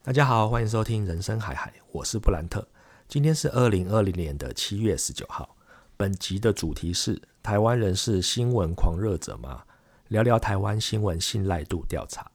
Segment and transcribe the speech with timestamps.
[0.00, 2.66] 大家好，欢迎收听人生海海，我是布兰特。
[3.08, 5.56] 今天是二零二零年的七月十九号。
[5.96, 9.64] 本集的主题是：台湾人是新闻狂热者吗？
[10.06, 12.30] 聊聊台湾新闻信赖度调查。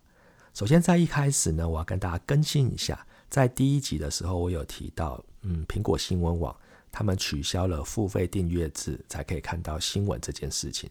[0.53, 6.55] 首先，在一开始呢，我要跟大家更新一下，在第一集的时候，我有提到，嗯，苹果新闻网
[6.91, 10.87] 他们取消了付费订阅制才可以看到新闻这件事情。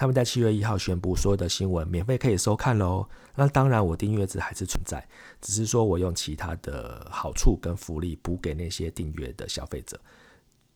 [0.00, 3.06] 他们在七月一号宣布，所有的新闻免费可以收看喽。
[3.34, 5.06] 那当然，我订阅制还是存在，
[5.42, 10.00] 只是说我用其他的好处跟福利补给那些订阅的消费者。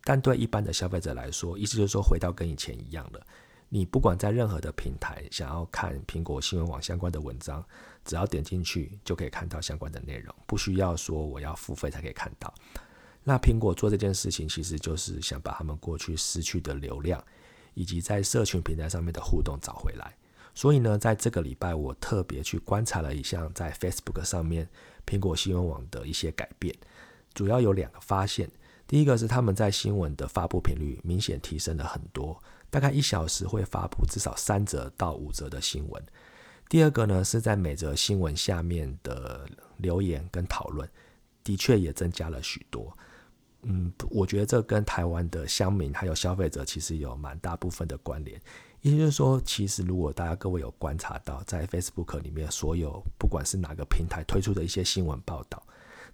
[0.02, 3.26] 但对一般的消费者来说，意思就是说回到跟以前一样了。
[3.70, 7.64] 你不管在任何的平台想要看苹果新闻网相关的文章，
[8.04, 12.52] 只要点进去就可以看到相关的内容，不需要说我要付费才可以看到。
[13.22, 17.24] 那苹果做这件事情，其实就是想把他们过去失去的流量。
[17.74, 20.16] 以及在社群平台上面的互动找回来，
[20.54, 24.68] 所以呢，在这个礼拜我特别去观察了一项在 Facebook 上面
[25.06, 26.74] 苹果新闻网的一些改变，
[27.34, 28.50] 主要有两个发现。
[28.86, 32.38] 第一个是他们在新闻的发布频率明显提升了很多，
[32.70, 36.02] 大概一小时会发布至少三则到五则的新闻。
[36.68, 40.88] 第二个呢是在每则新闻下面的留言跟讨论，
[41.42, 42.96] 的确也增加了许多。
[43.66, 48.40] 嗯，我觉得这跟台湾的乡民还有消费者其实有蛮大部分的关联。
[48.82, 55.62] 也就是说，其实如果大家各位有观察到，在 Facebook 里面所有不管是哪个平台推出的一些新闻报道，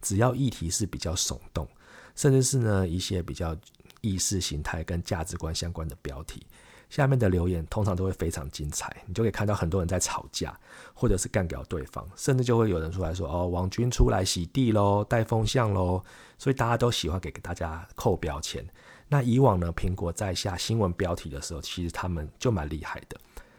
[0.01, 1.67] 只要议题是比较耸动，
[2.15, 3.57] 甚至是呢一些比较
[4.01, 6.47] 意识形态跟价值观相关的标题。
[6.91, 10.55] 下面的留言通常都会非常精彩，你就可以看到很多人在吵架，
[10.93, 16.05] 或者是干掉对方，甚至就会有人出来说：“哦，王军出来洗地喽，带风向喽。”
[16.37, 18.67] 所以大家都喜欢给大家扣标签。
[19.09, 23.17] 那以往呢，苹果在下新闻标题的时候，其实他们就蛮厉害的，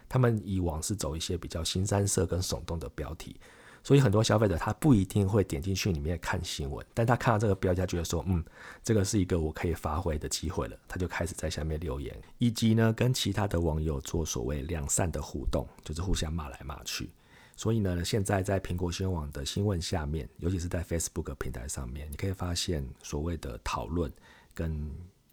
[0.08, 3.36] 他们以往是走一些比较新三色跟耸动的标题。
[3.84, 8.44] 所以很多消费者他不一定会点进去里面看新闻，但他看到这个标价，觉得说，嗯，
[8.82, 17.10] 这个是一个我可以发挥的机会了，他就开始在下面留言，以及呢跟其他的网友做所谓两善的互动，就是互相骂来骂去。
[17.56, 24.10] 所以呢，现在在苹果新闻网的新闻下面，尤其是在 Facebook 平台上面，你可以发现所谓的讨论
[24.54, 24.88] 跟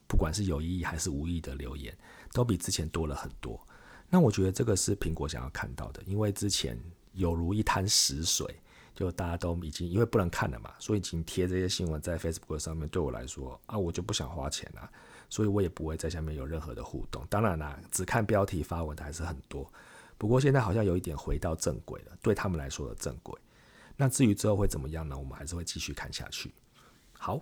[0.08, 1.96] 不管是有意义还是无意的留言，
[2.34, 3.60] 都比之前多了很多。
[4.10, 6.76] 那我觉得这个是苹果想要看到的，因为之前。
[7.14, 8.60] 有如一滩死水，
[8.96, 12.88] 就大家都已经因为不能看了嘛，所以已经贴这些新闻在 Facebook 上面。
[12.90, 14.90] 对我来说啊，我就不想花钱了，
[15.30, 17.26] 所以我也不会在下面有任何的互动。
[17.30, 19.72] 当然啦，只看标题发文的还是很多。
[20.18, 23.40] 不过现在好像有一点回到正轨了，对他们来说的正轨。
[23.96, 25.18] 那至于之后会怎么样呢？
[25.18, 26.54] 我们还是会继续看下去。
[27.14, 27.42] 好。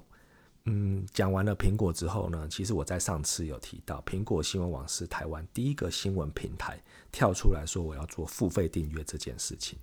[0.69, 6.78] 嗯，讲完了苹果之后呢，其实我在上次有提到，苹果新闻网是台湾第一个新闻平台
[7.09, 9.79] 跳出来说我要做付费订阅这件事情。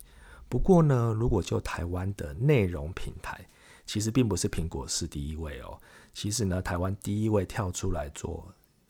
[0.47, 3.49] 不过呢，如果就台湾的内容平台，
[3.87, 5.81] 其实并不是苹果是第一位哦。
[6.13, 8.47] 其实呢，台湾第一位跳出来做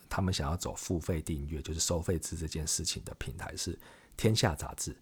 [0.09, 3.79] 他们想要走付费订阅，就是收费制这件事情的平台是
[4.17, 4.97] 天下杂志。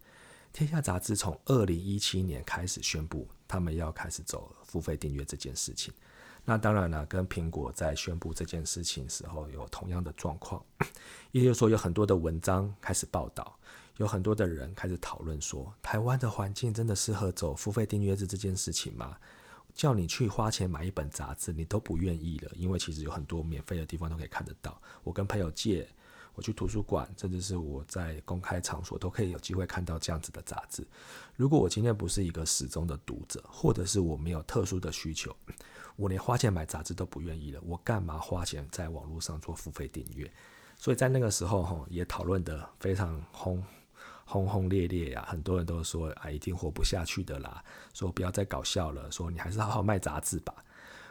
[0.53, 5.91] 天下杂志从二零一七年开始宣布，他们要开始走付费订阅这件事情。
[6.45, 10.65] 那当然了，跟苹果在宣布这件事情时候有同样的状况，
[11.31, 13.57] 也就是说有很多的文章开始报道，
[13.99, 19.17] 有很多的人开始讨论说，台湾的环境真的适合走付费订阅制这件事情吗？
[19.75, 24.79] 叫你去花钱买一本杂志，你都不愿意了，因为其实有很多免费的地方都可以看得到。
[25.03, 25.89] 我跟朋友借，
[26.35, 30.87] 我去图书馆，甚至是我在公开场所都可以有机会看到这样子的杂志。
[31.37, 35.35] 如果我今天不是一个始终的读者，或者是我没有特殊的需求。
[35.97, 40.31] 我连花钱买杂志都不愿意了，我干嘛花钱在网络上做付费订阅？
[40.77, 43.63] 所以在那个时候哈，也讨论的非常轰
[44.25, 50.55] 轰轰烈烈呀，很多人都说啊，一定活不下去的啦，说不要再搞笑了，说你还是好好卖杂志吧。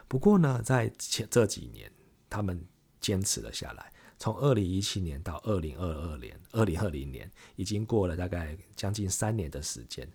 [0.08, 1.90] 不过呢，在前这几年，
[2.28, 2.62] 他们
[3.00, 10.06] 坚持了下来，从二零一七年到二零二二年、二零二零年，已经过了大概将近三年的时间。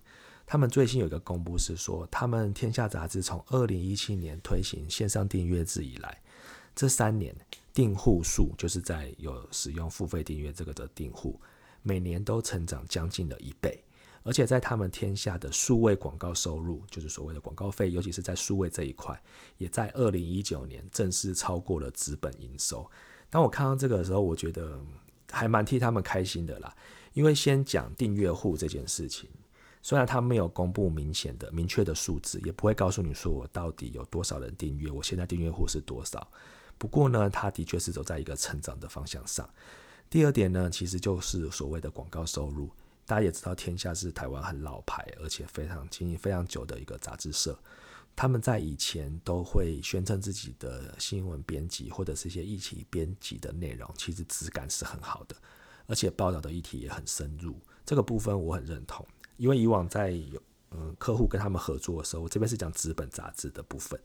[0.50, 6.22] 他们最新有一个公布是说，他们天下杂志从二零一七年推行线上订阅制以来，
[6.74, 7.36] 这三年
[7.74, 11.38] 订户数就是在有使用付费订阅这个的订户，
[11.82, 13.84] 每年都成长将近了一倍，
[14.22, 19.22] 而且在他们天下的数位广告收入，就是所谓的广告费，尤其是在数位这一块，
[19.58, 22.90] 也在二零一九年正式超过了资本营收。
[23.28, 24.80] 当我看到这个的时候，我觉得
[25.30, 26.74] 还蛮替他们开心的啦，
[27.12, 29.28] 因为先讲订阅户这件事情。
[29.82, 36.26] 虽然他没有公布明显的、明确的数字，也不会告诉你说我到底有多少人订阅，我现在订阅户是多少。
[36.76, 39.48] 不过呢，他的确是走在一个成长的方向上。
[40.10, 42.70] 第二点呢，其实就是所谓的广告收入。
[43.06, 47.58] 大家也知道，天下是台湾很老牌，而且非常经营非常久的一个杂志社。
[48.14, 55.36] 他们在以前都会宣称自己的新闻编辑或者是一些议题编辑的内容，其实质感是很好的，
[55.86, 57.56] 而且报道的议题也很深入。
[57.86, 59.06] 这个部分我很认同，
[59.38, 60.42] 因为以往在有
[60.72, 63.98] 嗯客户跟他们合作的时候，我这边是讲纸本杂志的部分。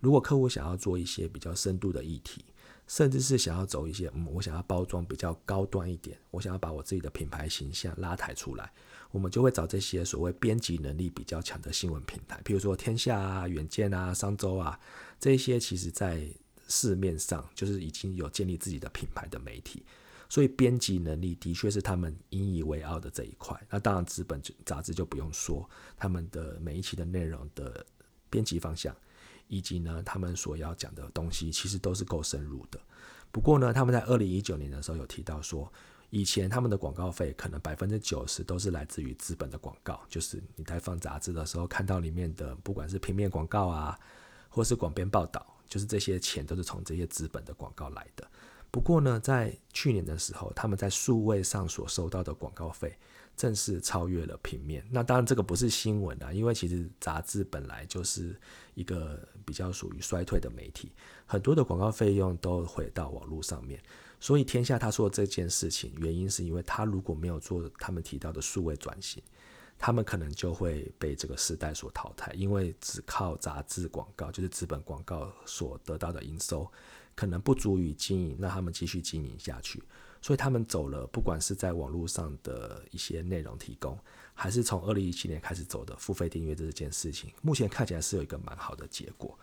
[0.00, 2.42] 如果客户想要做一些比较深度的议题，
[2.86, 8.72] 甚至是想要走一些，嗯，我想要包装比较高端一点，我想要把我自己的品牌形象拉抬出来，
[9.10, 14.80] 我们就会找这些所谓编辑能力比较强的新闻平台，比如说天下啊、远见啊、商周啊，
[15.18, 16.26] 这些其实在
[16.66, 19.84] 市面上就是已经有建立自己的品牌的媒体，
[20.30, 23.54] 所以编辑能力的确是他们引以为傲的这一块。
[23.68, 25.68] 那当然，资本杂志就不用说，
[25.98, 27.84] 他们的每一期的内容的
[28.30, 28.96] 编辑方向。
[29.52, 32.78] 以及呢，他们所要讲的东西其实都是够深入的。
[33.32, 35.68] 不过呢，他们在二零一九年的时候有提到说，
[36.10, 43.98] 以前他们的广告费可能百分之九十都是来自于资本的广告，就是你在放杂志的时候看到里面的，不管是平面广告啊，
[44.48, 48.24] 或是广编报道，就是这些钱都是从这些资本的广告来的。
[48.70, 52.96] 不过呢，在去年的时候，他们在数位上所收到的广告费。
[53.36, 54.86] 正式超越了平面。
[54.90, 58.38] 那当然，这个不是新闻啊，因为其实杂志本来就是
[58.74, 60.92] 一个比较属于衰退的媒体，
[61.24, 63.82] 很多的广告费用都回到网络上面。
[64.18, 69.22] 所以天下他说这件事情，原因是因为他如果没有做他们提到的数位转型，
[69.78, 72.30] 他们可能就会被这个时代所淘汰。
[72.34, 76.70] 因为只靠杂志广告，就是资本广告所得到的营收，
[77.20, 79.82] 可能不足以经营，让他们继续经营下去。
[80.22, 83.98] 所以他们走了，不管是在网络上的一些内容提供，
[84.32, 89.38] 还是从二零一七年开始走的付费订阅这件事情，目前看起来是有一个蛮好的结果。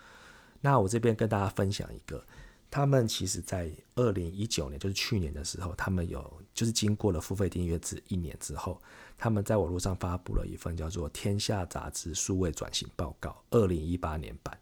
[0.59, 2.25] 那我这边跟大家分享一个，
[2.71, 8.81] 他们其实在二零一九年，就是去年的时候，他们有就是经过了付费订阅制一年之后，
[9.19, 14.57] 他们在网络上发布了一份叫做《天下杂志数位转型报告》二零一八年版。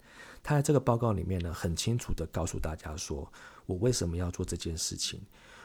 [0.46, 3.28] 他在这个报告里面呢，很清楚的告诉大家说，
[3.66, 5.20] 我为什么要做这件事情。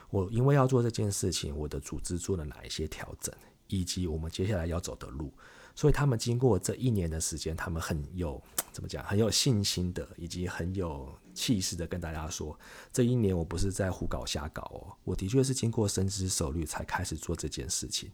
[0.09, 3.33] 我因为要做这件事情，我的组织做了哪一些调整，
[3.67, 5.31] 以及我们接下来要走的路，
[5.75, 8.43] 所以他们经过这一年的时间，他们很有
[8.73, 12.59] 怎么讲，很有信心的，以及很有气势的跟大家说，
[12.91, 18.11] 这一年我不是在胡搞瞎搞哦，我的确是经过深思熟虑才开始做这件事情。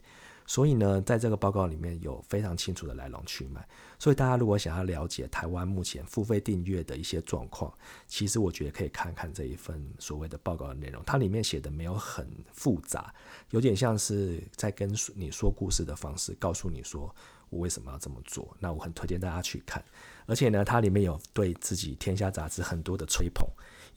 [0.46, 3.66] 所以呢，在这个报告里面有非常清楚的来龙去脉。
[3.98, 7.72] 所以大家如果想要了解台湾目前付费订阅的一些状况，
[8.06, 11.02] 其实我觉得可以看看这一份所谓的报告的内容。
[11.04, 13.12] 它里面写的没有很复杂，
[13.50, 17.14] 有点像是在跟你说故事的方式，告诉你说
[17.48, 18.56] 我为什么要这么做。
[18.60, 19.84] 那我很推荐大家去看。
[20.26, 23.48] 而且呢，它里面有对自己《天下杂志》很多的吹捧。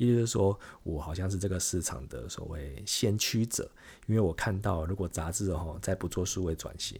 [0.07, 3.69] 意思是说，我好像是这个市场的所谓先驱者，
[4.07, 6.99] 因为我看到，如果杂志哈再不做数位转型，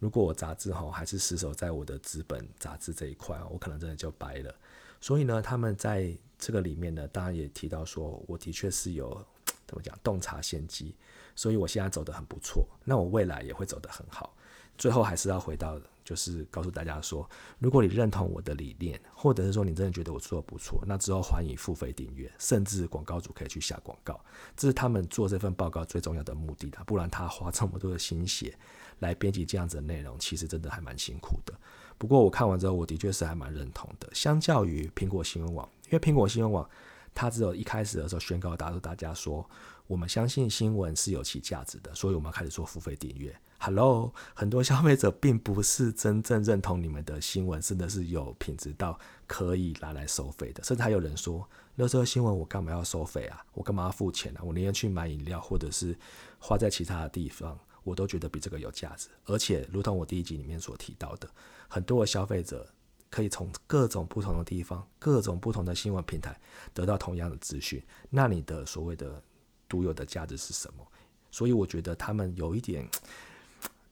[0.00, 4.54] 如果我杂志哈还是死守在我的资本杂志这一块，我可能真的就掰了。
[5.00, 9.24] 所以呢，他们在这个里面呢，当然也提到说，我的确是有
[9.66, 10.96] 怎么讲洞察先机，
[11.36, 14.36] 所以我现在走得很不错，那我未来也会走得很好。
[14.80, 17.28] 最后还是要回到，就是告诉大家说，
[17.58, 24.18] 如果你认同我的理念，或者是说你真的觉得我做的不错，那之后欢迎付费订阅，甚至广告主可以去下广告，
[24.56, 26.82] 这是他们做这份报告最重要的目的的。
[26.86, 28.58] 不然他花这么多的心血
[29.00, 31.52] 来编辑这样子的内容，其实真的还蛮辛苦的。
[31.98, 34.08] 不过我看完之后，我的确是还蛮认同的。
[34.14, 36.66] 相较于苹果新闻网，因为苹果新闻网
[37.14, 39.46] 它只有一开始的时候宣告告诉大家说，
[39.86, 43.38] 我们相信新闻是有其价值的，所以我们开始做付费订阅。
[43.62, 50.64] Hello，很多消费者并不是真正认同你们的新闻，真的是有品质到可以拿来收费的。
[50.64, 53.44] 甚至还有人说，热搜新闻我干嘛要收费啊？
[53.52, 54.40] 我干嘛要付钱啊？
[54.42, 55.94] 我宁愿去买饮料，或者是
[56.38, 59.08] 花在其他的地方，我都觉得比这个有价值。
[59.26, 61.28] 而且，如同我第一集里面所提到的，
[61.68, 62.66] 很多的消费者
[63.10, 66.34] 可以从各种不同的地方、各种不同的新闻平台
[66.72, 67.84] 得到同样的资讯。
[68.08, 69.22] 那你的所谓的
[69.68, 70.86] 独有的价值是什么？
[71.30, 72.88] 所以，我觉得他们有一点。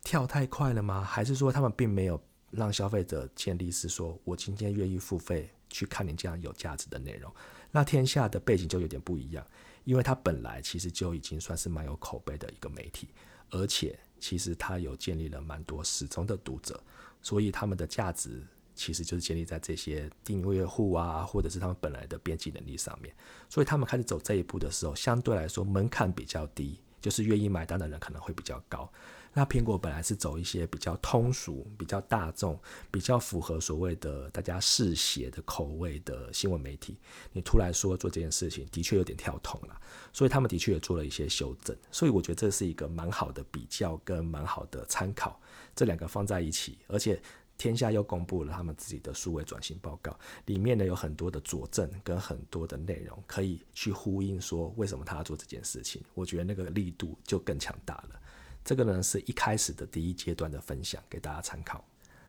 [0.09, 1.05] 跳太快了吗？
[1.05, 2.19] 还是说他们并没有
[2.50, 7.31] 让消费者建立是说我今天愿意付费去看你这样有价值的内容？
[7.71, 9.47] 那天下的背景就有点不一样，
[9.85, 13.09] 因为它本来其实就已经算是蛮有口碑的一个媒体，
[13.50, 16.83] 而且其实它有建立了蛮多始终的读者，
[17.21, 18.43] 所以他们的价值
[18.75, 23.15] 其实就是建立在这些订阅户啊，或者是他们本来的编辑能力上面。
[23.50, 28.91] 所以他们开始走这一步的时候，相对来说门槛比较低，就是愿意买单的人可能会比较高。
[29.33, 32.59] 那苹果本来是走一些比较通俗、比较大众、
[32.91, 36.97] 比较符合所谓的大家嗜血的口味的新闻媒体，
[37.33, 39.81] 你突然说做这件事情，的确有点跳痛了。
[40.13, 41.77] 所以他们的确也做了一些修正。
[41.93, 45.41] 所以我觉得这是一个蛮好的比较跟蛮好的参考。
[45.77, 47.21] 这两个放在一起，而且
[47.57, 56.03] 天下又公布了他们自己的数位转型报告，里面呢有很多的佐证跟很多的内容，可以去呼应说为什么他要做这件事情。
[56.15, 58.21] 我觉得那个力度就更强大了。
[58.69, 61.83] 这个呢是一开始的第一阶段的分享，给大家参考。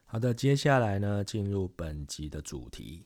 [0.05, 3.03] 好的，接下来呢进入本集的主题，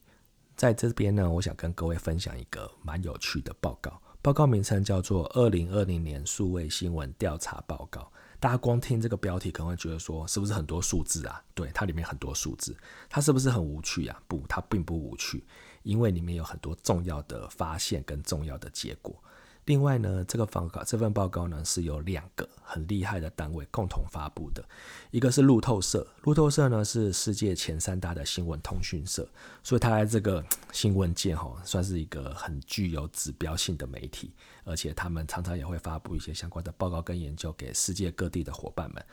[0.55, 3.99] 在这边呢，我想跟各位分享一个蛮有趣的报告。
[4.21, 8.01] 报告名称叫做《二零二零年数位新闻调查报告》。
[8.39, 11.43] 大家光听这个标题，可能会觉得说，是不是很多数字啊？
[11.55, 12.77] 对，它里面很多数字，
[13.09, 14.21] 它是不是很无趣啊？
[14.27, 15.43] 不，它并不无趣，
[15.81, 19.15] 因为里面有很多重要的发现跟重要的结果。
[19.65, 24.63] 另外呢，这个报告这份报告呢是由两个很厉害的单位共同发布的，
[25.09, 29.25] 一个是路透社，路透社呢是世界前三大的新闻通讯社，
[29.63, 30.43] 所以它在这个
[30.73, 34.33] 新闻界哈算是一个很具有指标性的媒体，
[34.65, 39.05] 而且他们常常也会发布一些相关的报告跟研究给世界各地的伙伴们。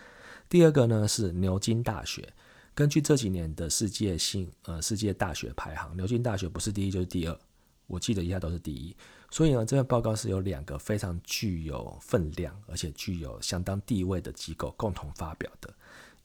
[0.48, 2.28] 第二个呢是牛津大学，
[2.74, 7.38] 根据这几年的世界性呃世界大学排行，牛津大学不是第一就是第二，
[7.86, 8.96] 我记得一下都是第一。
[9.30, 15.72] 所以呢，这份报告是由两个非常具有分量，而且具有相当地位的机构共同发表的。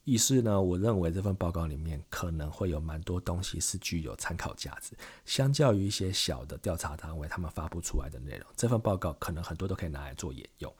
[0.02, 4.92] 意思呢，我认为这份报告里面可能会有蛮多东西是具有参考价值，
[5.24, 10.72] 相较于一些小的调查单位他们发布出来的内容，这份报告可能很多都可以拿来做引用。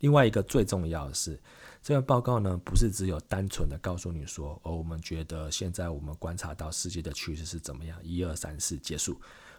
[0.00, 1.40] 另外一个最重要的是，
[1.82, 9.18] 这份报告呢，不是只有单纯的告诉你说，哦，我们觉得现在我们观察到世界的趋势是怎么样，一二三四结束。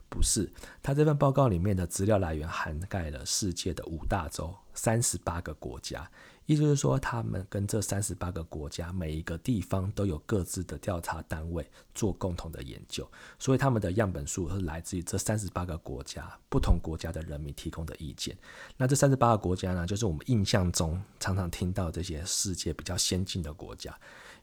[0.10, 0.50] 不是，
[0.82, 6.10] 他这份报告里面的资料来源涵盖了世界的五大洲、三十八个国家，
[6.46, 18.36] 意思是说，他们跟这三十八个国家每一个地方都有各自的调查单位做共同的研究，所以他们的样本数是来自于这三十八个国家不同国家的人民提供的意见。
[18.78, 23.94] 那这三十八个国家呢，就是我们印象中常常听到这些世界比较先进的国家：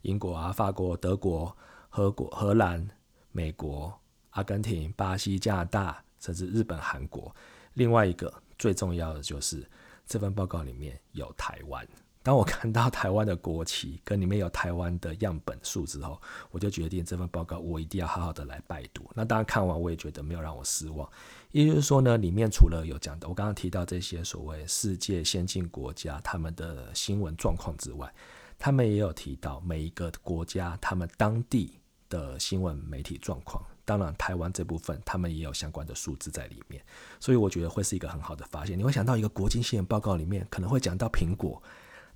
[0.02, 1.56] 英国啊、法国、德国、
[1.88, 2.86] 荷国、荷兰、
[3.32, 3.98] 美国。
[4.34, 7.34] 阿根廷、巴西、加拿大，甚至日本、韩国。
[7.72, 9.68] 另外一个最重要的就是
[10.06, 11.84] 这份报告里面有台湾。
[12.22, 16.18] 当我看到台湾的国旗跟里面有台湾的样本数之后，
[16.50, 19.10] 我就决定这份报告我一定要好好的来拜读。
[19.14, 21.06] 那当然看完我也觉得没有让我失望。
[21.50, 28.10] 也就是说呢，里面除了有讲的我刚刚提到这些所谓世界先进国家他们的新闻状况之外，
[28.58, 33.62] 他们也有提到每一个国家他们当地的新闻媒体状况。
[33.84, 36.82] 当然，台湾这部分他们也有相关的数字在里面，
[37.20, 38.78] 所以我觉得会是一个很好的发现。
[38.78, 41.62] 你会想到一个国际新闻报告里面可能会讲到苹果，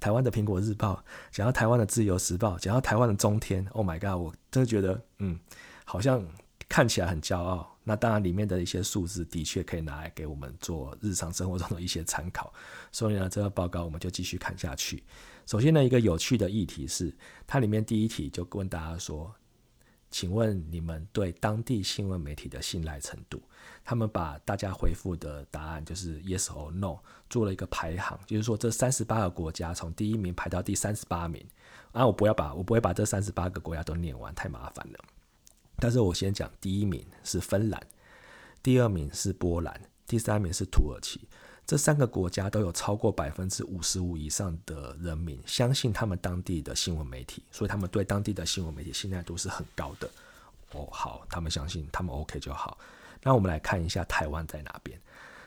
[0.00, 3.66] 台湾的苹果日报，讲到台湾的自由时报，讲到台湾的中天。
[3.72, 4.18] Oh my god！
[4.18, 5.38] 我真的觉得，嗯，
[5.84, 6.26] 好像
[6.70, 7.76] 看起来很骄傲。
[7.84, 12.50] 那当然，里面的一些数字的确可以拿来给我们做日常生活中的一些参考。
[12.90, 15.04] 所以呢，这个报告我们就继续看下去。
[15.44, 17.14] 首先呢，一个有趣的议题是，
[17.46, 19.34] 它里面第一题就问大家说。
[20.10, 23.40] 请问你们对当地新闻媒体的信赖程度？
[23.84, 26.98] 他们把大家回复的答案就是 yes or no，
[27.30, 31.44] 做了一个排行，就是说这三十八个国家从第一名排到第三十八名。
[31.92, 34.98] 啊，我不要把我不会把这三十八个国家都念完，太麻烦了。
[35.76, 37.80] 但是我先讲第一名是芬兰，
[38.62, 41.27] 第二名是波兰，第三名是土耳其。
[41.68, 50.10] 这三个国家都有超过百分之五十五以上的人民相信他们当地的新闻媒体，所以他们对当地的新闻媒体信赖度是很高的。
[50.72, 52.78] 哦，好，他们相信他们 OK 就好。
[53.22, 54.98] 那我们来看一下台湾在哪边？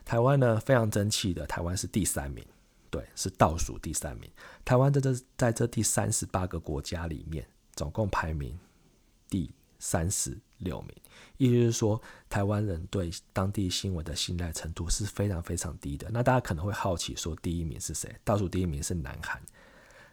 [0.05, 2.45] 台湾呢非常争气的，台湾是第三名，
[2.91, 4.29] 对，是倒数第三名。
[4.63, 8.55] 台湾在这在这第三十八个国家里面，总共排名
[9.27, 9.51] 第
[9.81, 10.95] 三十六名。
[11.37, 16.07] 意思是说，台湾人对当地新闻的信赖程度是非常非常低的。
[16.11, 18.15] 那大家可能会好奇，说第一名是谁？
[18.23, 19.41] 倒数第一名是南韩，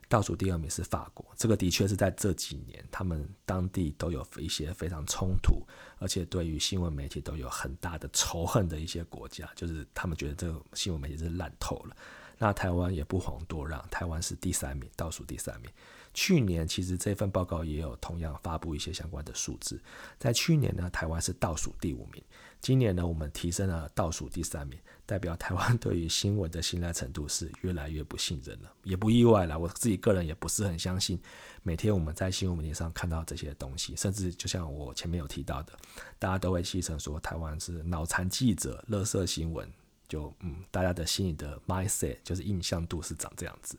[0.09, 1.25] 倒数第二名是法国。
[1.37, 5.63] 这个的确是在这几年，他们当地都有一些非常冲突，
[5.99, 11.97] 而且对于新闻媒体都有很大的仇恨的一些国家，就是他们觉得这个新闻媒体是烂透了。
[12.39, 15.71] 那台湾也不遑多让，台湾是第三名，倒数第三名。
[16.19, 19.81] 去年其实这份报告也有同样发布一些相关的数字，
[20.19, 22.21] 在去年呢，台湾是倒数第五名，
[22.61, 29.57] 今年呢，我们提升了倒数第三名，代表台湾对于新闻的信赖程度是越来越不信任了，也不意外了。
[29.57, 31.21] 我自己个人也不是很相信，
[31.63, 35.73] 每天我们在新闻媒体上看到这些东西，甚至就像我前面有提到的，
[36.19, 39.71] 大家都会戏称说台湾是脑残记者、乐色新闻，
[40.09, 43.79] 就嗯，大家的心里的 mindset 就是印象度是长这样子。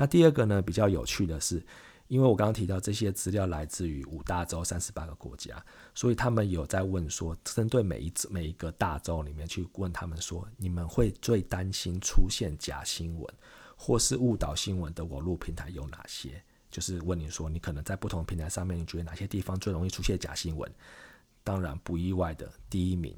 [0.00, 1.60] 那第二个呢，比较有趣的是，
[2.06, 5.60] 因为我刚刚提到这些资料来自于五大洲三十八个国家，
[5.92, 13.34] 所以他们有在问说，针对每一每一个大洲里面去问他们说，你们会最担心出现假新闻
[13.76, 16.40] 或是误导新闻的网络平台有哪些？
[16.70, 20.72] 就是问你说，你可能在不同平台上面，你觉得哪些地方最容易出现假新闻？
[21.42, 23.16] 当然不意外的，第一名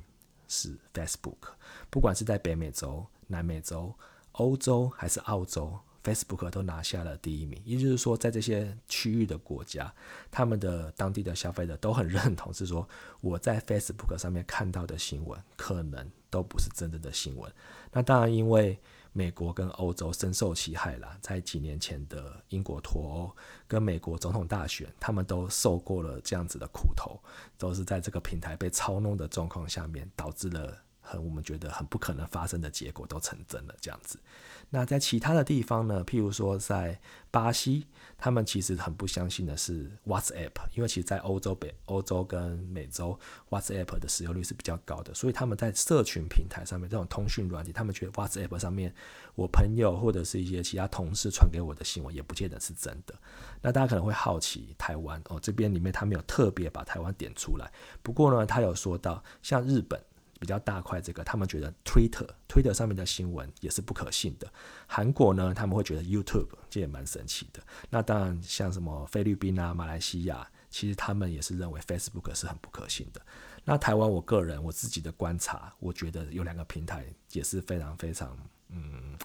[0.48, 1.36] 是 Facebook，
[1.90, 3.94] 不管是在北美洲、南美洲、
[4.32, 7.60] 欧洲还是澳洲，Facebook 都拿下了第一名。
[7.64, 9.92] 也就是说，在这些区域的国家，
[10.30, 12.88] 他们的当地的消费者都很认同，是说
[13.20, 17.52] 我在 Facebook 上面看到的新闻，可能都不是真正的新闻。
[17.92, 18.78] 那当然，因为
[19.12, 27.20] 美国跟欧洲深受其害啦，在几年前的英国脱欧跟美国总统大选，他们都受过了这样子的苦头，
[27.58, 34.16] 都是在这个平台被操弄的状况下面，导致了很我们觉得很不可能发生的结果都成真了这样子。
[34.72, 36.04] 那在其他的地方呢？
[36.04, 37.86] 譬如说在巴西，
[38.16, 48.94] 他们其实很不相信的是 WhatsApp，因为其实，在欧洲、北欧洲跟美洲，WhatsApp 的使用率是比较高的，所以他们在社群平台上面这种通讯软体，他们觉得 WhatsApp 上面
[49.34, 53.14] 我朋友或者是一些其他同事传给我的新闻，也不见得是真的。
[53.60, 57.68] 那大家可能会好奇，台湾哦这边里面他没有特别把台湾点出来，
[58.02, 60.00] 不过呢，他有说到像日本。
[60.40, 64.50] 比较大块这个，他们觉得 Twitter Twitter 上面的新闻也是不可信的。
[64.86, 67.62] 韩国呢，他们会觉得 YouTube 这也蛮神奇的。
[67.90, 73.20] 那当然，像什么菲律宾啊、马来西亚，其实他们也是认为 Facebook 是很不可信的。
[73.64, 78.34] 那台湾，我个人我自己的观察，我觉得有两个平台也是非常非常
[78.70, 79.18] 嗯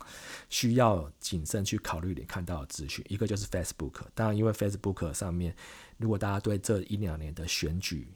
[0.50, 3.04] 需要谨慎去考虑你看到的资讯。
[3.08, 5.56] 一个就是 Facebook，当然因为 Facebook 上面，
[5.98, 8.14] 如果大家对这一两年的选举，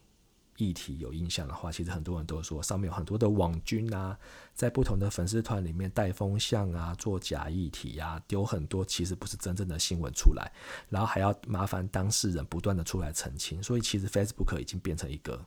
[0.60, 4.16] 议题有印象的话，其实很多人都说上面有很多的网军啊，
[4.54, 10.52] 在不同的粉丝团里面带风向啊，做假议题啊，丢很多其实不是真正的新闻出来，
[10.90, 15.42] 然后还要麻烦当事人不断的出来澄清，所以其实 Facebook 已经变成一个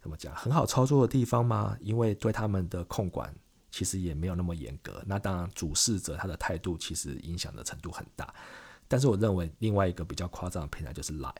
[0.00, 1.76] 怎么讲很好操作的地方吗？
[1.80, 3.34] 因为对他们的控管
[3.70, 8.34] 其实也没有那么严格，那当然主事者他的态度其实影响的程度很大，
[8.88, 11.34] 但是我认为另外一个比较夸张的平台就是 Line。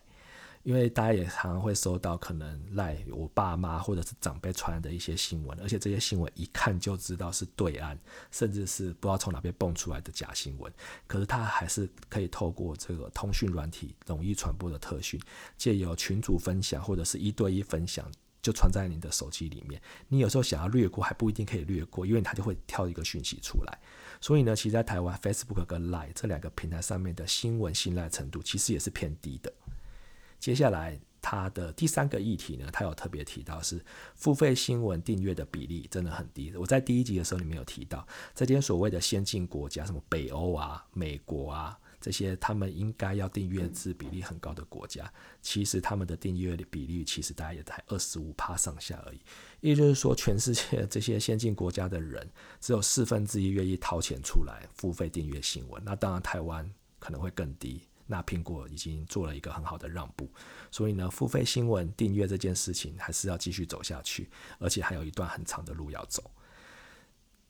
[0.66, 7.96] 因为大家也常常会收到可能赖我爸妈或者是长辈传的一些新闻，而且这些新闻一看就知道是对岸，
[8.32, 10.72] 甚至是不知道从哪边蹦出来的假新闻。
[11.06, 15.20] 可是他还是可以透过这个通讯软体容易传播的特讯，
[15.56, 18.04] 借由群组分享或者是一对一分享，
[18.42, 19.80] 就传在你的手机里面。
[20.08, 23.78] 你有时候想要略过还不一定可以略过，因为它就会跳一个讯息出来。
[24.20, 29.52] 所以呢，其实在台湾 Facebook 跟 Line 这两个平台上面的新闻信赖程度其实也是偏低的。
[30.38, 36.52] 接下来，他的第三个议题呢，他有特别提到是付费新闻订阅的比例真的很低。
[36.56, 49.18] 我在第一集的时候里面有提到，这些所谓的先进国家，什么北欧啊、美国啊这些，他们应该要订阅制比例很高的国家，其实他们的订阅的比例其实大概也才二十五趴上下而已。
[49.60, 55.82] 也就是说，全世界这些先进国家的人，只有四分之一愿意掏钱出来付费订阅新闻。
[55.84, 56.70] 那当然，台湾
[57.00, 57.80] 可能会更低。
[58.06, 60.30] 那苹果已经做了一个很好的让步，
[60.70, 66.30] 所以呢，付费新闻订阅这件事情还是要继续走下去，而且还有一段很长的路要走。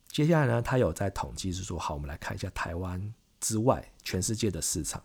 [0.07, 5.03] 接下来呢，他有在统计是说，好，我们来看一下台湾之外全世界的市场，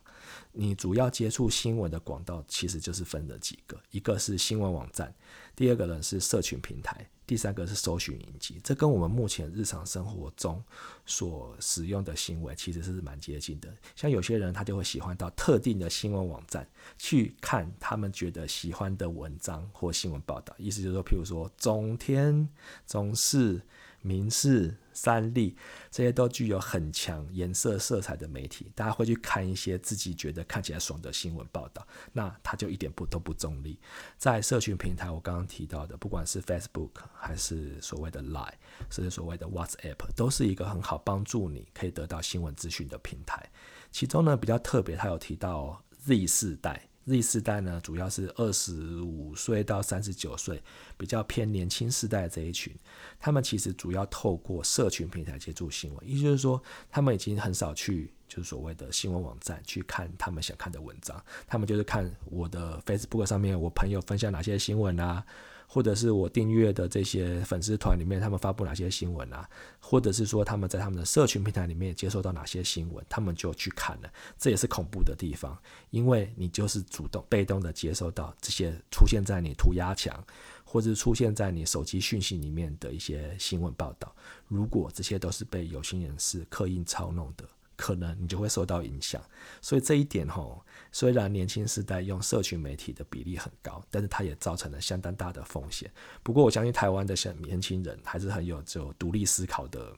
[0.53, 5.15] 你主要接触新闻的管道其实就是分了几个，一个是新闻网站，
[5.55, 7.07] 第二个呢是社群平台。
[7.27, 10.63] 第三个是搜寻引擎，这跟我们目前日常生活中
[11.07, 13.73] 所使用的行为其实是蛮接近的。
[13.95, 22.49] 像有些人他就会喜欢到特定的新闻网站去看他们觉得喜欢的文章或新闻报道，意思就是说，譬如说中天、
[22.87, 23.63] 总是。
[24.03, 25.57] 民事、三立
[25.91, 33.79] 这些都具有很强颜色色彩的媒体，大家会去看一些自己觉得看起来爽的新闻报道，那它就一点不都不中立。
[34.19, 38.53] 在社群平台，我刚刚提到的，不管是 Facebook 还是所谓的 Line，
[38.91, 43.51] 甚至所谓的 WhatsApp，都是一个很好帮助你可以得到新闻资讯的平台。
[43.91, 46.89] 其中呢，比较特别，它有提到 Z 世代。
[47.07, 50.63] Z 世代呢，主要是二十五岁到三十九岁，
[50.97, 52.73] 比较偏年轻世代这一群。
[53.19, 65.25] 他们其实主要透过社群平台接触新闻，也就是说，他们已经很少去就是所谓的新闻网站去看他们想看的文章，他们就是看我的 Facebook 上面我朋友分享哪些新闻啊。
[65.73, 69.49] 或者是我订阅的这些粉丝团里面，他们发布哪些新闻啊？
[69.81, 74.13] 或者是说他们在他们的社群平台里面接收到哪些新闻，他们就去看了。
[74.37, 75.59] 这也是恐怖的地方，
[75.89, 80.23] 因为你就是主动、被动的接受到这些出现在你涂鸦墙，
[80.63, 84.15] 或者出现在你手机讯息里面的一些新闻报道。
[84.49, 87.49] 如果这些都是被有心人士刻意操弄的。
[87.75, 89.21] 可能你就会受到影响。
[89.61, 95.91] 所以这一点吼，虽然年轻时代用社群媒体的比例很高，但是它也造成了相当大的风险。
[96.23, 99.93] 不过我相信台湾的像年轻人还是很有就独立思考的，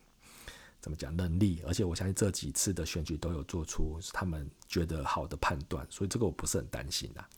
[0.80, 7.28] 怎么讲能力，而且我相信这几次的选举都有做出他们觉得好的判断，所以这个我不是很担心啊。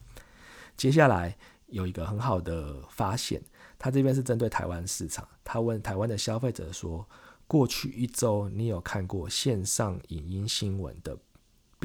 [0.77, 3.43] 接下来有一个很好的发现，
[3.79, 7.09] 他这边是针对台湾市场，他问台湾的消费者说。
[7.49, 11.17] 过去一周，你有看过线上影音新闻的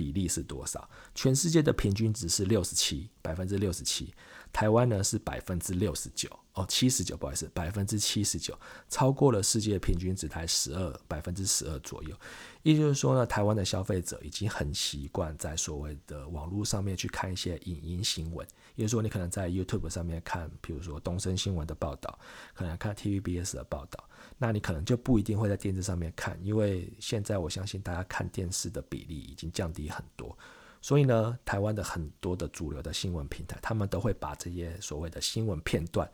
[0.02, 0.90] 比例是多少？
[1.14, 4.12] 全世界的平均值是六十七，百分之六十七。
[4.52, 8.58] 台湾呢是百分之六十九，哦，七十九，不好意思，百分之七十九，
[8.90, 12.16] 超过了世界平均值，才十二，百分之十二左右。
[12.64, 18.46] 也就是说呢，台湾的消费者已经很习惯在所谓的网络上面去看一些影音新闻。
[18.76, 22.18] 也就是说，你可能在 YouTube 上面看，比如说东森新闻的报道，
[22.56, 24.04] 可能看 TVBS 的报道，
[24.44, 30.36] 那你可能就不一定会在电视上面看，因为现在我相信大家看电视的比例已经降低很多。
[30.82, 36.10] 所以呢，台湾的很多的主流的新闻平台，他们都会把这些所谓的新闻片段，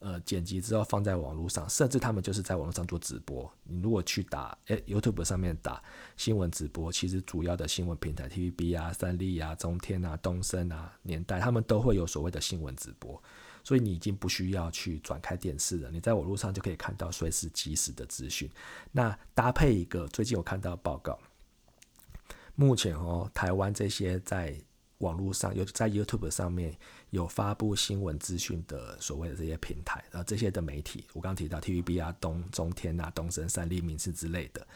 [0.00, 3.50] 呃，剪辑之后放在网络上，甚至他们就是在网络上做直播。
[3.64, 5.82] 你如果去打，诶 YouTube 上面打
[6.18, 13.22] 新闻直播，其实主要的新闻平台，TVB 啊、三立啊、中天啊、东森啊、年代，他们都会有所谓的新闻直播。
[13.70, 18.50] 所以你已经不需要去转开电视了，你在网络上就可以看到随时即时的资讯。
[18.90, 21.16] 那搭配一个，最近我看到报告。
[22.56, 24.60] 目前哦，台湾这些在
[24.98, 26.76] 网络上有在 YouTube 上面
[27.10, 34.66] 有发布新闻资讯的所谓的这些平台，然后这些的媒体，我刚提到 TVB 啊、东中天啊、东森、三立、民视之类的。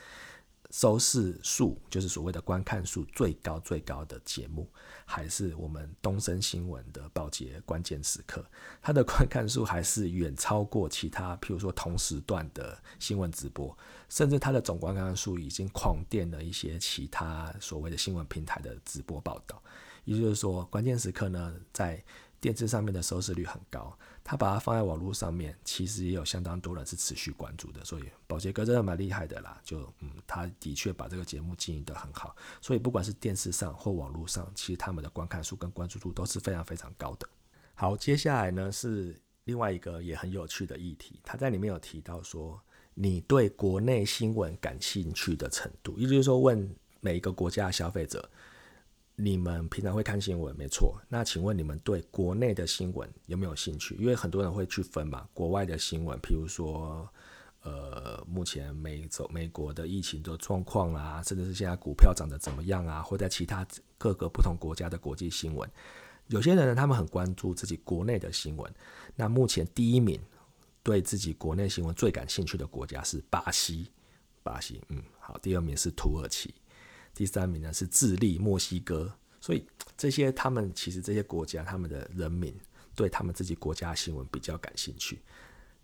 [0.74, 4.68] 收视数就是所谓的观看数最高最高的节目，
[5.04, 8.44] 还是我们东森新闻的报节关键时刻，
[8.82, 19.62] 它的观看数还是远超过其他，譬如说同时段的新闻直播，甚至它的总观看数已经狂垫了一些其他所谓的新闻平台的直播报道。
[20.02, 22.04] 也就是说，关键时刻呢，在
[22.44, 23.98] 电视上面的收视率很高。
[24.22, 29.59] 他把它放在网络上面，其实也有相当多人是持续关注的，所以宝杰哥真的蛮厉害的啦。
[29.64, 37.26] 就嗯，他的确把这个节目经营得很好，所以不管是电视上或网络上，其实他们的观看数跟关注度都是非常非常高的。
[37.74, 42.61] 好，接下来呢是另外一个也很有趣的议题，他在里面有提到说，
[42.92, 48.28] 你对国内新闻感兴趣的程度，也就是说问每一个国家的消费者。
[49.16, 51.00] 你们平常会看新闻，没错。
[51.09, 53.94] 那请问你们对国内的新闻有没有兴趣？
[53.94, 57.09] 因为很多人会去分嘛，国外的新闻，譬如说，
[57.62, 63.64] 呃，目前美走、美国的疫情的状况啊，甚至是现在股票涨得怎么样啊，或在其他
[63.96, 65.70] 各个不同国家的国际新闻。
[66.27, 68.74] 有些人呢，他们很关注自己国内的新闻。
[69.14, 70.20] 那目前第一名
[70.83, 73.92] 对自己国内新闻最感兴趣的国家是巴西，
[74.42, 75.38] 巴西，嗯，好。
[75.38, 76.53] 第二名是土耳其。
[77.14, 82.55] 第三名呢是智利、墨西哥，所以这些他们其实这些国家他们的人民
[82.94, 85.20] 对他们自己国家新闻比较感兴趣。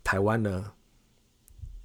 [0.03, 0.71] 台湾呢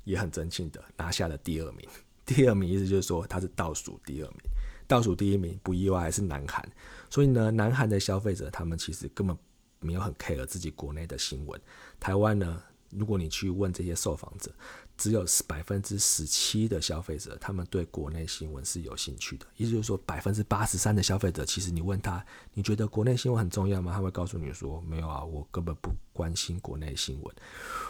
[0.05, 1.89] 也很争气的拿下了第二名，
[2.25, 4.39] 第二名意思就是说它是倒数第二名，
[4.87, 6.67] 倒数第一名不意外还是南韩。
[7.09, 9.37] 所以呢，南韩的消费者他们其实根本
[9.81, 11.61] 没有很 care 自己国内的新闻。
[12.01, 12.63] 台湾呢，
[12.97, 14.51] 如果你去问这些受访者。
[14.99, 19.45] 只有百分之十七的消费者，他们对国内新闻是有兴趣的。
[19.59, 23.93] 也就是说，百分之八十三的消费者，其实你问他，你觉得国内新闻很重要吗？
[23.93, 27.35] 他会告诉你说，没有啊，我根本不关心国内新闻。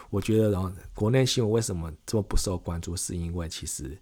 [0.09, 2.93] 我觉得，然后国内新闻为什么这么不受关注？
[2.93, 3.97] 是因为其实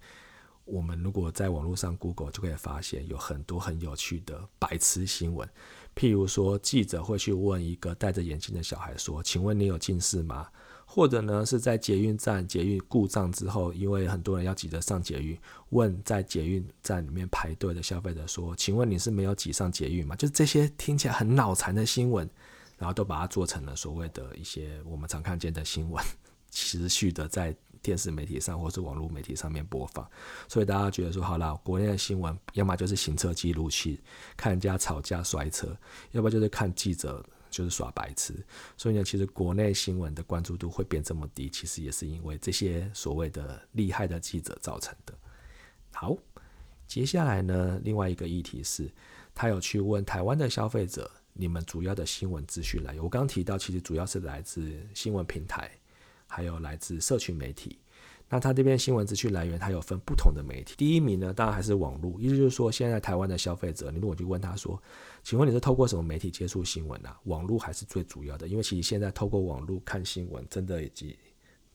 [0.63, 5.48] 我们如果在网络上 Google 就可以发现，有很多很有趣的白痴新闻。
[5.96, 10.48] 譬如说，记者会去问一个戴着眼镜的小孩说：“请问你有近视吗？”
[10.88, 15.38] 或者呢，是在捷运站捷运故障之后，因为很多人要挤着上捷运，
[15.71, 22.30] 问在捷运站里面排队的消费者说：“请问你是没有挤上捷运吗？”就是这些听起来很脑残的新闻，
[22.78, 26.02] 然后都把它做成了所谓的一些我们常看见的新闻，
[26.50, 30.08] 持续的在电视媒体上或是网络媒体上面播放。
[30.48, 34.00] 所以大家觉得说，好了，国内的新闻要么就是行车记录器，
[34.38, 35.76] 看人家吵架摔车，
[36.12, 37.21] 要不就是看记者。
[37.56, 38.36] 就是耍白痴，
[38.76, 45.13] 所以呢，其实国内新闻的关注度会变这么低，其实也是因为这些所谓的厉害的记者造成的。
[45.94, 46.18] 好，
[46.86, 48.91] 接下来呢，另外一个议题是，
[49.34, 55.72] 他有去问台湾的消费者，你们主要的新闻资讯来源，我刚提到，其实主要是来自新闻平台，
[56.28, 57.80] 还有来自社群媒体。
[58.28, 60.74] 那他这边新闻资讯来源，它有分不同的媒体。
[60.78, 62.20] 第一名呢，当然还是网络。
[62.20, 64.82] 意思就是说，现在台湾的消费者，你如果去问他说，
[65.24, 67.20] 请问你是透过什么媒体接触新闻啊？
[67.26, 71.16] 网络还是最主要的，因为其实现在透过网络看新闻，真的已经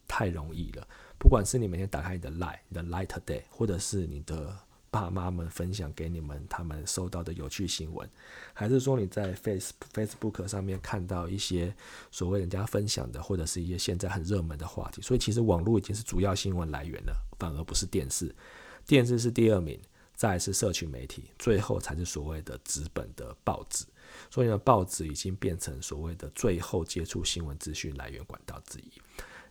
[0.08, 0.86] 太容易了。
[1.18, 4.56] 不管是你每天打开你的 Line、你的 Light Day，或者是你的
[4.90, 8.08] 爸妈们分享给你们他们收到的有趣新闻，
[8.52, 11.74] 还是说你在 Face Facebook 上面看到一些
[12.10, 15.00] 所谓人家分享的，或者是一些现在很热门的话题？
[15.00, 18.34] 所以其实网络已经是主要新闻来源了，反而不是电视。
[18.84, 19.80] 电视是第二名，
[20.16, 23.84] 再是社群媒体，最后才是所谓的纸本的报纸。
[24.28, 28.90] 所以呢，报纸已经变成所谓的最后接触新闻资讯来源管道之一。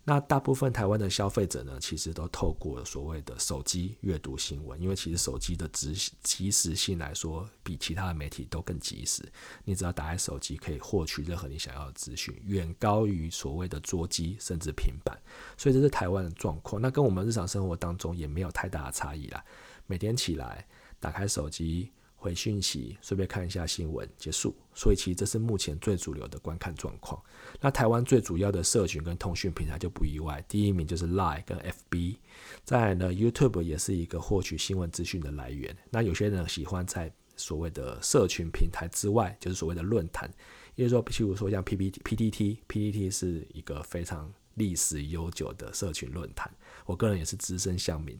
[0.09, 5.93] 那大部分台湾的消费者呢，其实都透过所谓的手机阅读新闻，因为其实手机的及
[6.23, 9.23] 及时性来说，比其他的媒体都更及时。
[9.63, 15.15] 你只要打开手机，可以获取任何你想要的资讯，远高于所谓的桌机甚至平板。
[15.55, 16.81] 所以这是台湾的状况。
[16.81, 19.45] 那跟我们日常生活当中也没有太大的差异啦。
[19.85, 20.65] 每天起来
[20.99, 21.91] 打开手机。
[22.19, 24.53] 回讯息，顺便看一下新闻，结束。
[24.73, 27.21] 所以其实这是目前最主流的观看状况。
[27.59, 32.17] 那台湾最主要的社群跟通讯平台就不意外，第一名就是 Line 跟 FB。
[32.63, 35.75] 再来呢，YouTube 也是一个获取新闻资讯的来源。
[35.89, 40.29] 那有些人喜欢在所谓的社群平台之外，就是所谓的论坛，
[40.75, 46.51] 也就是说，譬如说像 PPT、PPT，PPT 是一个非常历史悠久的社群论坛。
[46.85, 48.19] 我个人也是资深乡民。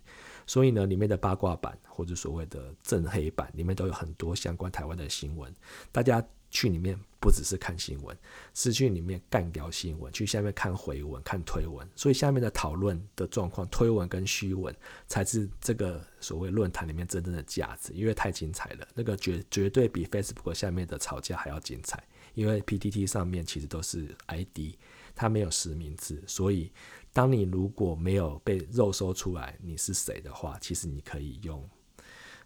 [0.50, 5.54] 所以呢，里面的八卦版或者所谓的正黑板里面都有很多相关台湾的新闻。
[5.92, 8.18] 大家去里面不只是看新闻，
[8.56, 11.88] 是去里面干掉新闻，去下面看回文、看推文。
[11.96, 18.88] 所以下面的讨论的状况，推文跟虚文才是这个所谓论坛里面真正的价值，因为太精彩了。
[18.96, 24.74] 那个绝绝对比 Facebook 下面的吵架还要精彩，因为 PTT 上面其实都是 ID，
[25.14, 26.72] 它没有实名制，所以。
[27.12, 31.68] 当你如果没有被肉搜出来你是谁的话，其实你可以用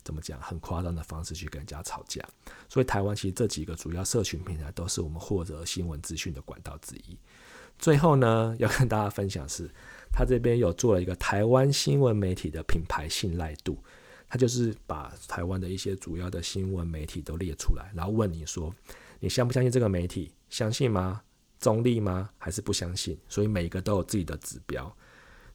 [0.03, 2.21] 怎么讲很夸张的方式去跟人家吵架。
[2.69, 7.17] 所以台湾其实这几个主要社群平台都是我们获得新闻资讯的管道之一。
[7.79, 9.69] 最后呢，要跟大家分享是，
[10.11, 13.77] 他这边有做了一个台湾新闻媒体的品牌信赖度，
[14.29, 18.73] 他就是把台湾的一些主要的新闻媒体都列出来，然后问你说，
[19.19, 20.31] 你相不相信这个媒体？
[20.49, 21.23] 相信吗？
[21.63, 22.29] 中立吗？
[22.37, 23.17] 还是不相信？
[23.29, 24.93] 所以每个都有自己的指标。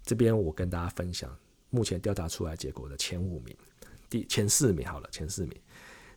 [0.03, 1.31] 这边我跟大家分享
[1.68, 3.55] 目前调查出来结果的前五名，
[4.09, 5.61] 第前四名好了，前四名，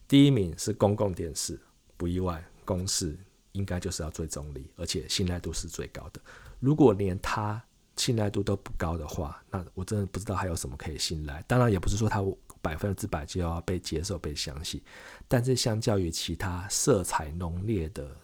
[0.08, 1.60] 第一名是公共电视，
[1.98, 3.18] 不意外，公视
[3.52, 6.22] 应该就是要最中立，而且信赖度是最高的。
[6.62, 7.62] 如果连它
[7.98, 11.44] 信赖度都不高的话，那我真的不知道还有什么可以信赖。
[11.50, 12.24] 当然也不是说它
[12.62, 14.82] 百分之百就要被接受、被相信，
[15.28, 18.16] 但是相较于其他色彩浓烈的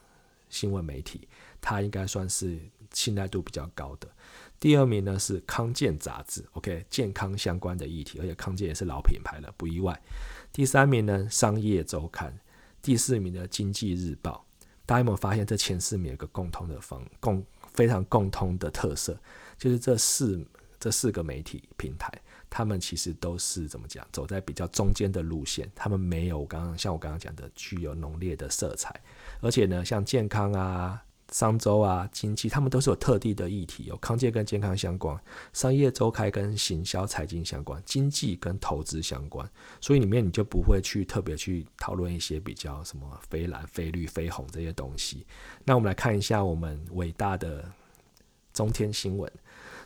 [0.50, 1.28] 新闻媒体。
[1.60, 2.58] 它应该算是
[2.94, 4.08] 信赖度比较高的。
[4.60, 10.00] 第二名呢是康健杂志，OK，健康相关的议题，而且康健也是老品牌了，不意外。
[10.52, 12.36] 第三名呢商业周刊，
[12.82, 14.46] 第四名的经济日报。
[14.86, 19.20] 大家有没有发现这前四名有个共通的方共非常共通的特色，
[19.58, 20.44] 就是这四
[20.80, 22.10] 这四个媒体平台，
[22.50, 28.94] 他们其实都是怎么讲，走在比较中间的路线，他们没有刚刚像我刚刚讲的具有浓烈的色彩，
[29.42, 31.04] 而且呢，像健康啊。
[31.34, 39.46] 商周啊，经济，他们都是有特定的议题，有康健跟健康相关，商业周刊跟行销财经相关，经济跟投资相关，
[39.82, 45.28] 所以里面你就不会去特别去讨论一些比较什么非蓝、非绿、非红这些东西。
[45.66, 47.70] 那我们来看一下我们伟大的
[48.54, 49.30] 中天新闻，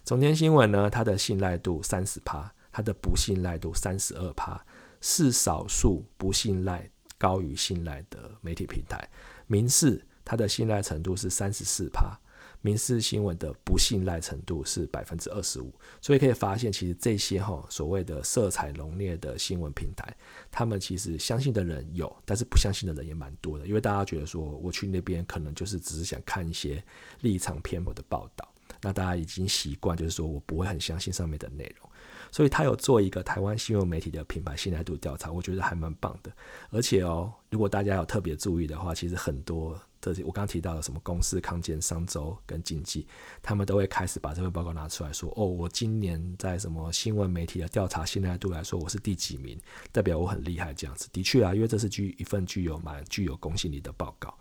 [0.04, 4.64] 中天新闻呢，它的信赖度三十趴，它的不信赖度三十二趴，
[5.00, 9.10] 是少数不信赖高于信赖的媒体平台，
[9.48, 10.06] 民事。
[10.24, 12.16] 它的信赖程度是三十四趴，
[12.62, 20.16] 民事新闻的不信赖程度是百分之二十五，所以可以发现，其实这些哈所谓的色彩浓烈的新闻平台，
[20.52, 26.82] 他们其实相信的人有，但是不相信的人也蛮多的，因为大家觉得说我去那边可能就是只是想看一些
[27.22, 28.48] 立场偏颇的报道，
[28.82, 31.90] 那大家已经习惯，就是说我不会很相信上面的内容。
[32.32, 36.32] 所以他有做一个台湾新闻媒体的品牌信赖度调查，我觉得还蛮棒的。
[36.70, 43.06] 而且哦，如果大家有特别注意的话，其实很多的我刚提到的什么公司、康健、商周跟经济，
[43.42, 49.60] 他们都会开始把这份报告拿出来说：“哦，我今年在什么新闻媒体的调查信赖度来说，我是第几名，
[49.92, 54.34] 代表我很厉害。”这样子的确啊，因为这是具一份具有蛮具有公信力的报告。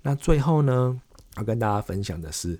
[0.00, 1.02] 那最后呢？
[1.36, 2.58] 要跟大家分享的是，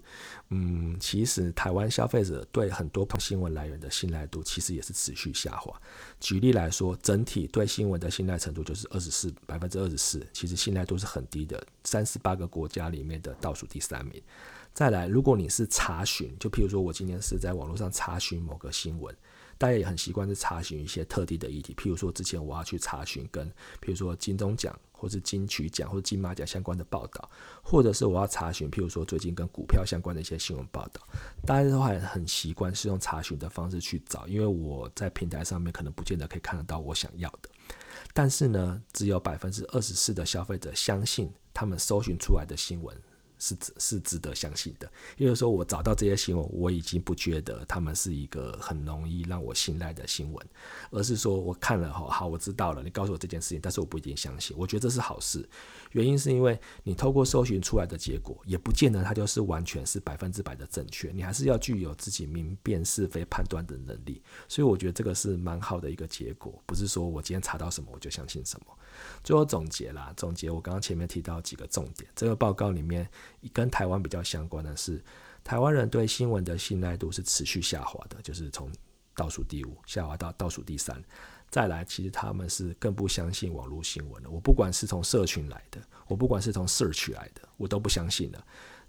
[0.49, 5.79] 嗯，其实台湾消费者对很多新闻来源的信赖度其实也是持续下滑。
[6.21, 14.23] 举例来说，整体对新闻的信赖程度就是二十四百分之二十四，其实信赖度是很低的，三十八个国家里面的倒数第三名。
[14.73, 19.15] 再来，如果你是查询，就譬如说我今天是在网络上查询某个新闻，
[19.59, 23.47] 大家也很习惯是查询一些特定的议题，譬如说之前我要去查询跟
[23.83, 24.75] 譬如说金钟奖。
[25.03, 27.29] 或是金曲奖或者金马奖相关的报道，
[27.61, 31.01] 或者是我要查询，譬如说最近跟股票相关的一些新闻报道，
[31.45, 37.51] 大家都还很习惯是用查询的方式去找，因为我在平台上面可能不见得可以看得到我想要的。
[38.15, 42.97] 但是呢，只有百分之二十四的消费者相信他们搜寻出来的新闻。
[43.43, 50.47] 是是值得相信的，因为说我找到这些新闻，我已经不觉得他们是一个很容易让我信赖的新闻，
[50.93, 54.57] 而是说我看了哈，好，我知道了，你告诉我这件事情，但是我不一定相信。
[54.57, 55.45] 我觉得这是好事，
[55.93, 64.23] 原因是因为你透过搜寻出来的结果，也不见得它就是完全是百分之百的正确，你还是要具有自己明辨是非判断的能力。
[64.49, 68.67] 所以我觉得这个是蛮好的一个结果，不是说我今天查到什么我就相信什么。
[69.25, 73.09] 最后总结啦，总结我刚刚前面提到几个重点，这个报告里面。
[73.53, 75.03] 跟台湾比较相关的是，
[75.45, 78.71] 台湾人对新闻的信赖度是持续下滑的，就是从
[79.15, 81.03] 倒数第五下滑到倒数第三。
[81.51, 84.31] 再来，其实他们是更不相信网络新闻了。
[84.31, 88.43] 我不管是从社群来的，我不管是从 search 来的，我都不相信了。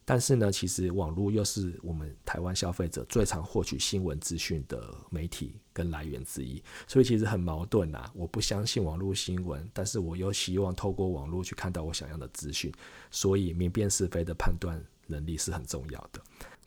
[0.06, 8.10] 但是呢，其实网络又是我们台湾消费者最常获取新闻资讯的媒体跟来源之一，所以其实很矛盾呐。
[8.14, 12.70] 我不相信网络新闻，但是我又希望透过网络去看到我想要的资讯，
[13.12, 16.22] 所以明辨是非的判断能力是很重要的。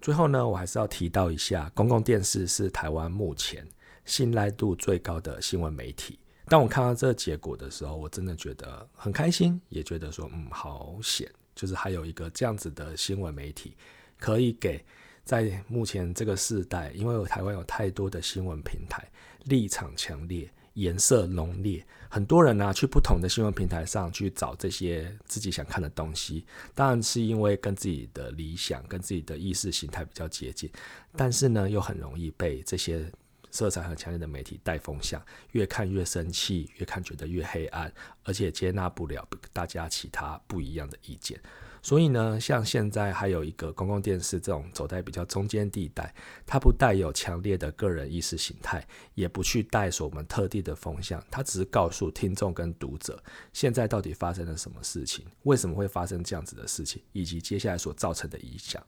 [0.07, 3.67] 最后呢，我还是要提到一下，公共电视是台湾目前
[4.05, 6.17] 信赖度最高的新闻媒体。
[6.47, 11.29] 当我看到这个结果的时候，我真的觉得很开心，也觉得说，嗯，好险。
[11.57, 13.77] 就是还有一个这样子的新闻媒体，
[14.17, 14.81] 可以给
[15.25, 19.05] 在目前这个时代，因为台湾有太多的新闻平台，
[19.47, 30.71] 立场强烈，颜色浓烈，很多人呢去不同的新闻平台上去找这些自己想看的东西，当然是因为跟自己的理想、跟自己的意识形态比较接近，
[31.17, 33.05] 但是呢又很容易被这些。
[33.53, 37.91] 色彩很强烈的媒体带风向，越看越生气，越看觉得越黑暗，
[38.23, 41.41] 而且接纳不了大家其他不一样的意见。
[41.83, 58.83] 所以呢，像现在还有一个公共电视这种走在比较中间地带，它不带有强烈的个人意识形态，也不去带所我们特定的风向，它只是告诉听众跟读者现在到底发生了什么事情，为什么会发生这样子的事情，以及接下来所造成的影响。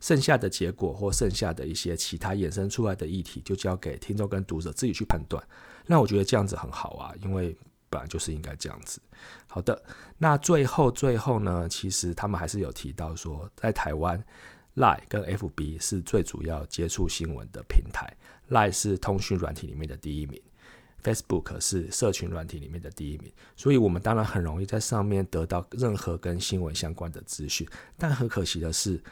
[0.00, 5.42] 剩下的结果或剩下的一些其他衍生出来的议题，就交给听众跟读者自己去判断。
[5.86, 7.56] 那我觉得这样子很好啊，因为
[7.90, 9.00] 本来就是应该这样子。
[9.46, 9.82] 好的，
[10.18, 14.22] 那最后最后呢，其实他们还是有提到说，在台湾
[14.76, 18.12] ，Line 跟 FB 是最主要接触新闻的平台
[18.50, 20.40] ，Line 是通讯软体里面的第一名
[21.02, 27.68] ，Facebook 是社群软体里面的第一名，所以我们当然很容易在上面得到任何跟新闻相关的资讯。
[27.96, 29.02] 但很可惜的是。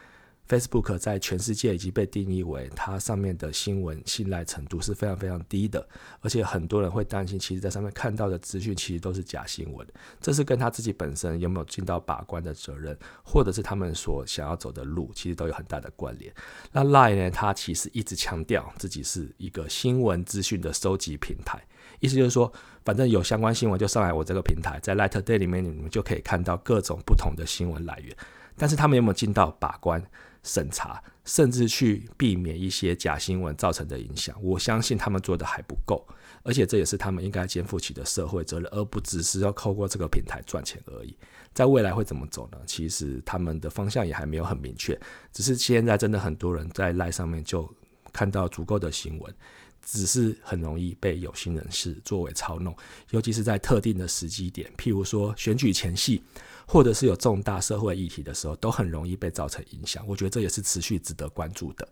[0.48, 5.86] Facebook 在全世界已经被定义为它上面的新闻信赖程度是非常非常低的，
[6.20, 9.86] 而且很多人会担心，其实在上面看到的资讯其实都是假新闻。
[10.20, 16.32] 这是跟他自己本身有没有尽到把关的责任，或者是他们所想要走的路，其实都有很大的关联。
[16.70, 17.30] 那 Line 呢？
[17.30, 21.60] 它其实一直强调自己是一个新闻资讯的收集平台，
[21.98, 22.52] 意思就是说，
[22.84, 28.16] 反正有相关新闻就上来我这个平台，在 Light Day 里面你们就可以看到各种不同的新闻来源。
[28.56, 30.02] 但是他们有没有尽到把关？
[30.46, 36.06] 审查，甚至去避免一些假新闻造成的影响，我相信他们做的还不够，
[36.44, 41.16] 而且这也是他们应该肩负起的社会责任，而不只是要透过这个平台赚钱而已。
[41.52, 42.58] 在未来会怎么走呢？
[42.64, 44.96] 其实他们的方向也还没有很明确，
[45.32, 47.68] 只是现在真的很多人在赖上面就
[48.12, 49.34] 看到足够的新闻，
[49.82, 52.76] 只是很容易被有心人士作为操弄，
[53.10, 56.22] 尤其是在特定的时机点，譬如说选举前夕。
[56.66, 60.04] 或者是有重大社会议题的时候，都很容易被造成影响。
[60.06, 61.88] 我觉得这也是持续值得关注的。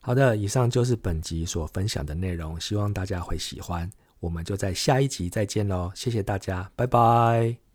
[0.00, 3.90] 好的，以上就是本集所分享的内容，希望大家会喜欢。
[4.20, 7.67] 我们就在下一集再见喽，谢谢大家，拜拜。